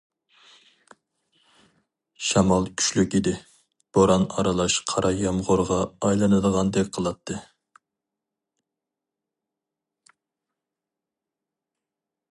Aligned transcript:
شامال 2.27 2.63
كۈچلۈك 2.81 3.17
ئىدى، 3.19 3.33
بوران 3.97 4.25
ئارىلاش 4.37 4.77
قارا 4.93 5.11
يامغۇرغا 5.19 5.79
ئايلىنىدىغاندەك 6.07 6.91
قىلاتتى. 6.99 7.39